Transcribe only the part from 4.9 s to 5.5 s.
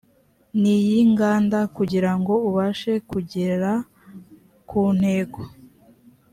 ntego